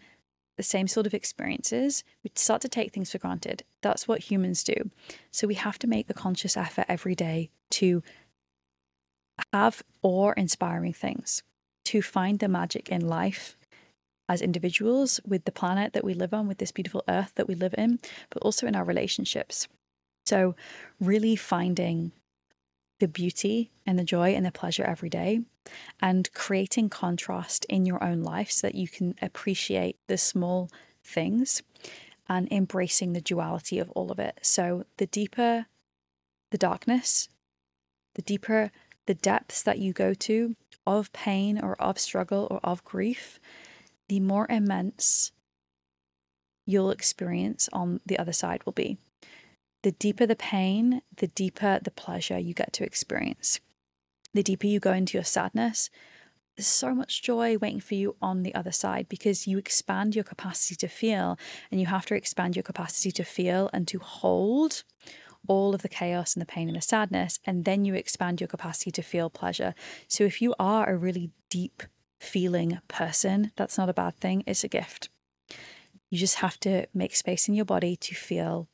[0.55, 2.03] the same sort of experiences.
[2.23, 3.63] We start to take things for granted.
[3.81, 4.91] That's what humans do.
[5.31, 8.03] So we have to make the conscious effort every day to
[9.51, 11.41] have awe inspiring things,
[11.85, 13.57] to find the magic in life
[14.29, 17.55] as individuals with the planet that we live on, with this beautiful earth that we
[17.55, 19.67] live in, but also in our relationships.
[20.25, 20.55] So,
[20.99, 22.11] really finding
[23.01, 25.41] the beauty and the joy and the pleasure every day
[25.99, 30.69] and creating contrast in your own life so that you can appreciate the small
[31.03, 31.63] things
[32.29, 34.37] and embracing the duality of all of it.
[34.43, 35.65] So, the deeper
[36.51, 37.27] the darkness,
[38.13, 38.71] the deeper
[39.07, 40.55] the depths that you go to
[40.85, 43.39] of pain or of struggle or of grief,
[44.09, 45.31] the more immense
[46.67, 48.97] you'll experience on the other side will be
[49.83, 53.59] the deeper the pain, the deeper the pleasure you get to experience.
[54.33, 55.89] The deeper you go into your sadness,
[56.55, 60.23] there's so much joy waiting for you on the other side because you expand your
[60.23, 61.37] capacity to feel,
[61.71, 64.83] and you have to expand your capacity to feel and to hold
[65.47, 68.47] all of the chaos and the pain and the sadness, and then you expand your
[68.47, 69.73] capacity to feel pleasure.
[70.07, 71.83] So, if you are a really deep
[72.19, 75.09] feeling person, that's not a bad thing, it's a gift.
[76.09, 78.67] You just have to make space in your body to feel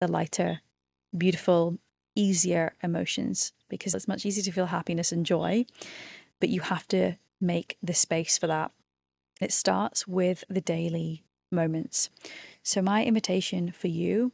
[0.00, 0.60] the lighter,
[1.16, 1.78] beautiful,
[2.14, 5.64] easier emotions because it's much easier to feel happiness and joy,
[6.40, 8.72] but you have to make the space for that.
[9.40, 12.10] It starts with the daily moments.
[12.62, 14.32] So, my invitation for you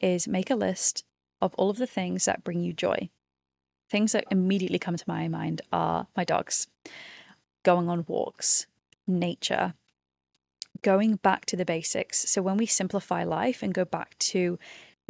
[0.00, 1.04] is make a list
[1.40, 3.10] of all of the things that bring you joy.
[3.90, 6.68] Things that immediately come to my mind are my dogs,
[7.64, 8.66] going on walks,
[9.06, 9.74] nature,
[10.82, 12.28] going back to the basics.
[12.30, 14.58] So, when we simplify life and go back to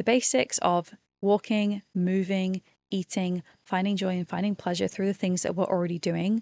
[0.01, 5.55] the basics of walking, moving, eating, finding joy and finding pleasure through the things that
[5.55, 6.41] we're already doing,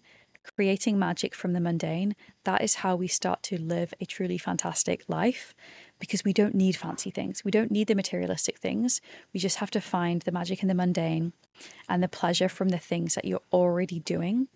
[0.56, 5.04] creating magic from the mundane, that is how we start to live a truly fantastic
[5.10, 5.54] life
[6.00, 7.44] because we don't need fancy things.
[7.44, 9.02] We don't need the materialistic things.
[9.34, 11.34] We just have to find the magic in the mundane
[11.90, 14.48] and the pleasure from the things that you're already doing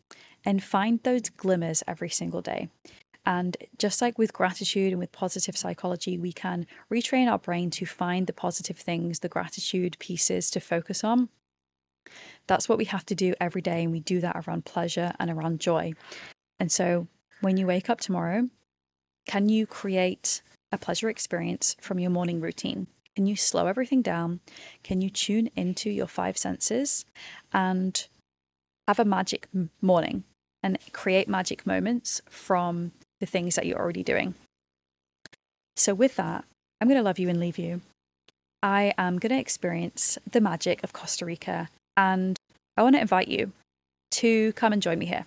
[0.46, 2.70] and find those glimmers every single day.
[3.26, 7.86] And just like with gratitude and with positive psychology, we can retrain our brain to
[7.86, 11.30] find the positive things, the gratitude pieces to focus on.
[12.48, 13.84] That's what we have to do every day.
[13.84, 15.94] And we do that around pleasure and around joy.
[16.60, 17.08] And so
[17.40, 18.50] when you wake up tomorrow,
[19.26, 22.88] can you create a pleasure experience from your morning routine?
[23.16, 24.42] Can you slow everything down?
[24.84, 27.06] Can you tune into your five senses
[27.54, 28.06] and
[28.88, 29.48] have a magic
[29.82, 30.24] morning
[30.62, 32.92] and create magic moments from
[33.24, 34.36] the things that you're already doing?
[35.78, 36.44] So, with that,
[36.82, 37.80] I'm going to love you and leave you.
[38.62, 42.38] I am going to experience the magic of Costa Rica and
[42.76, 43.54] I want to invite you
[44.12, 45.26] to come and join me here.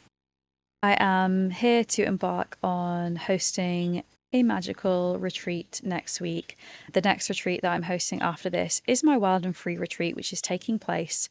[0.82, 4.03] I am here to embark on hosting
[4.34, 6.59] a magical retreat next week.
[6.92, 10.32] The next retreat that I'm hosting after this is my Wild and Free retreat, which
[10.32, 11.30] is taking place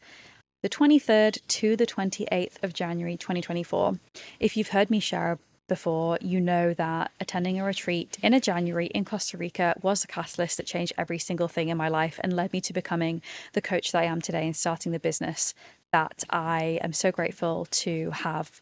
[0.63, 3.99] the 23rd to the 28th of January 2024.
[4.39, 5.38] If you've heard me share
[5.68, 10.07] before, you know that attending a retreat in a January in Costa Rica was a
[10.07, 13.22] catalyst that changed every single thing in my life and led me to becoming
[13.53, 15.53] the coach that I am today and starting the business
[15.91, 18.61] that I am so grateful to have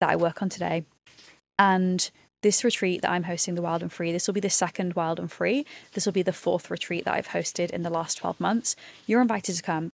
[0.00, 0.84] that I work on today.
[1.58, 2.10] And
[2.42, 5.20] this retreat that I'm hosting, the Wild and Free, this will be the second Wild
[5.20, 5.64] and Free.
[5.92, 8.74] This will be the fourth retreat that I've hosted in the last 12 months.
[9.06, 9.90] You're invited to come.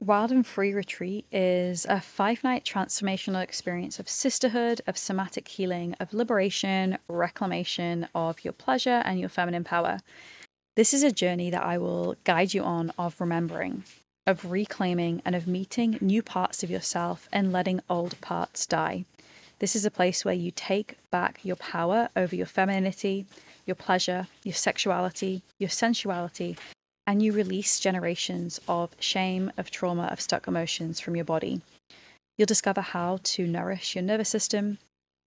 [0.00, 5.96] Wild and Free Retreat is a five night transformational experience of sisterhood, of somatic healing,
[5.98, 9.98] of liberation, reclamation of your pleasure and your feminine power.
[10.76, 13.82] This is a journey that I will guide you on of remembering,
[14.24, 19.04] of reclaiming, and of meeting new parts of yourself and letting old parts die.
[19.58, 23.26] This is a place where you take back your power over your femininity,
[23.66, 26.56] your pleasure, your sexuality, your sensuality,
[27.08, 31.62] and you release generations of shame, of trauma, of stuck emotions from your body.
[32.36, 34.76] You'll discover how to nourish your nervous system,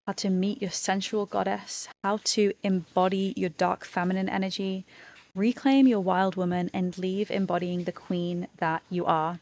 [0.07, 4.85] how to meet your sensual goddess, how to embody your dark feminine energy,
[5.35, 9.41] reclaim your wild woman, and leave embodying the queen that you are.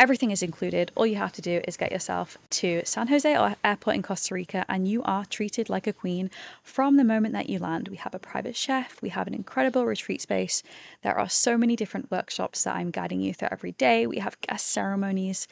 [0.00, 0.90] Everything is included.
[0.94, 4.64] All you have to do is get yourself to San Jose Airport in Costa Rica,
[4.66, 6.30] and you are treated like a queen
[6.62, 7.88] from the moment that you land.
[7.88, 10.62] We have a private chef, we have an incredible retreat space.
[11.02, 14.06] There are so many different workshops that I'm guiding you through every day.
[14.06, 15.46] We have guest ceremonies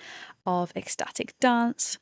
[0.46, 1.98] of ecstatic dance,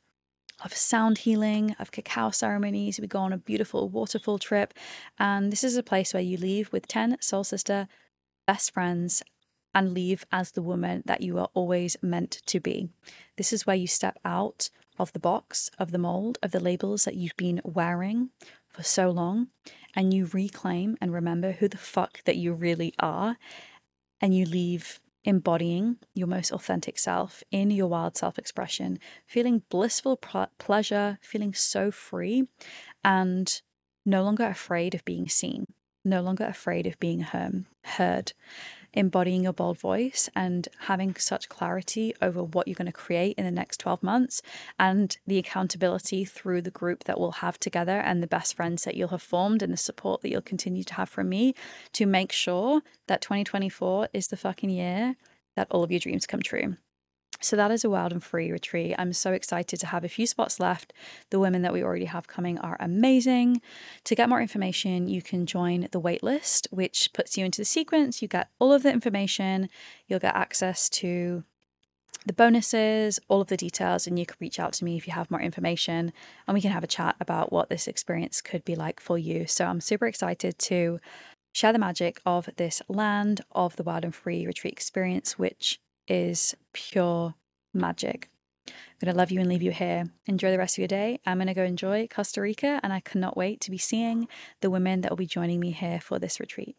[0.63, 2.97] of sound healing, of cacao ceremonies.
[2.97, 4.73] We go on a beautiful waterfall trip.
[5.19, 7.89] And this is a place where you leave with 10 soul sister
[8.45, 9.21] best friends
[9.77, 12.89] and leave as the woman that you are always meant to be.
[13.35, 17.05] This is where you step out of the box, of the mold, of the labels
[17.05, 18.31] that you've been wearing
[18.67, 19.49] for so long,
[19.93, 23.37] and you reclaim and remember who the fuck that you really are,
[24.19, 28.97] and you leave embodying your most authentic self in your wild self expression,
[29.27, 30.19] feeling blissful
[30.57, 32.47] pleasure, feeling so free,
[33.03, 33.61] and
[34.07, 35.67] no longer afraid of being seen,
[36.03, 37.19] no longer afraid of being
[37.83, 38.33] heard
[38.97, 43.45] embodying your bold voice and having such clarity over what you're going to create in
[43.45, 44.41] the next 12 months
[44.79, 48.95] and the accountability through the group that we'll have together and the best friends that
[48.95, 51.53] you'll have formed and the support that you'll continue to have from me
[51.93, 55.15] to make sure that 2024 is the fucking year
[55.55, 56.75] that all of your dreams come true.
[57.39, 58.95] So that is a wild and free retreat.
[58.97, 60.93] I'm so excited to have a few spots left.
[61.29, 63.61] The women that we already have coming are amazing.
[64.05, 68.21] To get more information, you can join the waitlist, which puts you into the sequence.
[68.21, 69.69] You get all of the information,
[70.07, 71.43] you'll get access to
[72.25, 75.13] the bonuses, all of the details, and you can reach out to me if you
[75.13, 76.11] have more information
[76.47, 79.47] and we can have a chat about what this experience could be like for you.
[79.47, 80.99] So I'm super excited to
[81.53, 86.55] share the magic of this land of the wild and free retreat experience, which is
[86.73, 87.35] pure
[87.73, 88.29] magic.
[88.67, 88.73] I'm
[89.05, 90.09] going to love you and leave you here.
[90.25, 91.19] Enjoy the rest of your day.
[91.25, 94.27] I'm going to go enjoy Costa Rica, and I cannot wait to be seeing
[94.61, 96.75] the women that will be joining me here for this retreat.